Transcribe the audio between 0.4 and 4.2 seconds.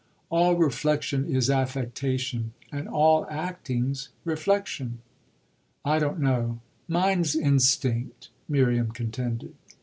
reflexion is affectation, and all acting's